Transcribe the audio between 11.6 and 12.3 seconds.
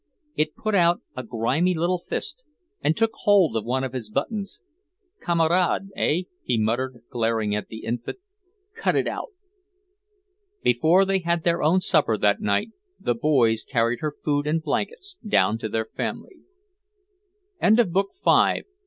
own supper